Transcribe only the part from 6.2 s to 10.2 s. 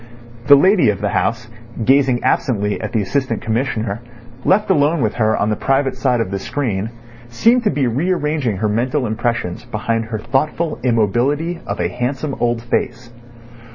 the screen, seemed to be rearranging her mental impressions behind her